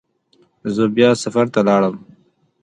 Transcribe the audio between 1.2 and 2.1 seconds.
سفر ته لاړم.